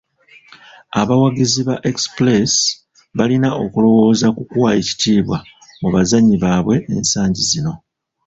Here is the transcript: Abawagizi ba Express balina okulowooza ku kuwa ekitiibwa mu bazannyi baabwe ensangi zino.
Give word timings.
Abawagizi 1.01 1.61
ba 1.67 1.75
Express 1.91 2.53
balina 3.17 3.49
okulowooza 3.63 4.27
ku 4.35 4.41
kuwa 4.49 4.71
ekitiibwa 4.79 5.37
mu 5.81 5.87
bazannyi 5.95 6.35
baabwe 6.43 6.75
ensangi 6.95 7.43
zino. 7.49 7.73